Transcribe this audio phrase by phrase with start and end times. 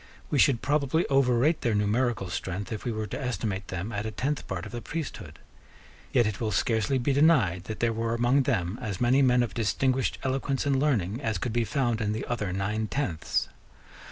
[0.31, 4.09] We should probably overrate their numerical strength, if we were to estimate them at a
[4.09, 5.37] tenth part of the priesthood.
[6.11, 9.53] Yet it will scarcely be denied that there were among them as many men of
[9.53, 13.47] distinguished eloquence and learning as could be found in the other nine tenths.